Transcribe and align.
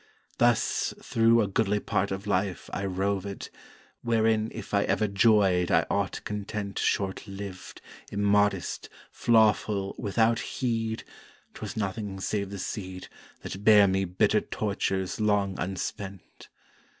Thus 0.39 0.95
through 1.03 1.43
a 1.43 1.47
goodly 1.47 1.79
part 1.79 2.09
of 2.09 2.25
Life 2.25 2.71
I 2.73 2.85
rovèd, 2.85 3.49
Wherein 4.01 4.49
if 4.51 4.73
ever 4.73 5.07
joyed 5.07 5.69
I 5.69 5.85
aught 5.91 6.23
content 6.23 6.79
Short 6.79 7.27
lived, 7.27 7.81
immodest, 8.11 8.89
flaw 9.11 9.51
full, 9.53 9.93
without 9.99 10.39
heed, 10.39 11.03
'Twas 11.53 11.77
nothing 11.77 12.19
save 12.19 12.49
the 12.49 12.57
seed 12.57 13.09
That 13.43 13.63
bare 13.63 13.87
me 13.87 14.05
bitter 14.05 14.41
tortures 14.41 15.19
long 15.21 15.55
unspent. 15.59 16.49